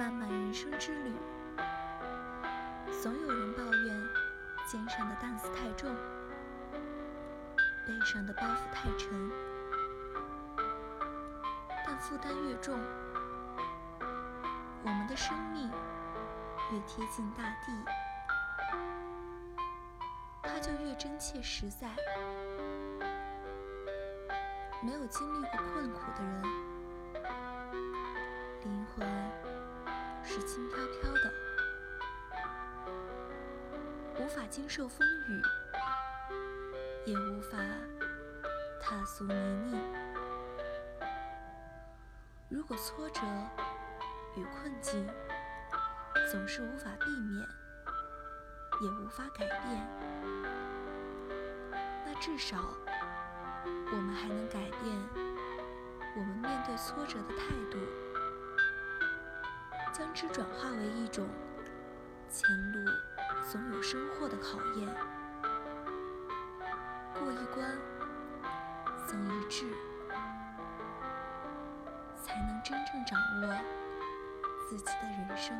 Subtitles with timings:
[0.00, 1.12] 漫漫人生之旅，
[3.02, 4.08] 总有人抱怨
[4.66, 5.94] 肩上的担子太重，
[7.86, 9.30] 背上的包袱太沉。
[11.84, 12.74] 但负担越重，
[14.84, 15.70] 我们的生命
[16.72, 17.70] 越贴近大地，
[20.42, 21.88] 它就越真切实在。
[24.82, 26.42] 没有经历过困苦的人，
[30.42, 31.32] 轻飘飘的，
[34.18, 35.42] 无法经受风雨，
[37.04, 37.58] 也无法
[38.80, 39.34] 踏足泥
[39.70, 39.78] 泞。
[42.48, 43.20] 如果挫折
[44.36, 45.06] 与困境
[46.30, 47.46] 总是无法避免，
[48.80, 49.86] 也无法改变，
[52.04, 52.56] 那至少。
[53.92, 54.96] 我们还能改变
[56.16, 57.76] 我们面对挫折的态度，
[60.20, 61.26] 是转化为一种
[62.28, 62.90] 前路
[63.50, 64.86] 总有收获的考验。
[67.14, 67.74] 过一关，
[69.06, 69.64] 增一智，
[72.22, 73.54] 才能真正掌握
[74.68, 75.56] 自己的人生。